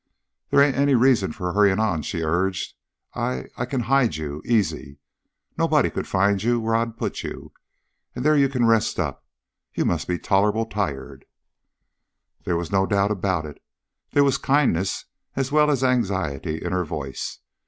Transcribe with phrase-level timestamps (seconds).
[0.49, 2.73] "They ain't any reason for hurrying on," she urged.
[3.13, 4.97] "I I can hide you, easy.
[5.59, 7.51] Nobody could find where I'll put you,
[8.15, 9.23] and there you can rest up.
[9.75, 11.25] You must be tolerable tired."
[12.45, 13.61] There was no doubt about it.
[14.13, 17.37] There was kindness as well as anxiety in her voice.